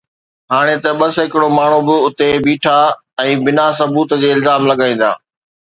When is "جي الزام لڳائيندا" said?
4.25-5.11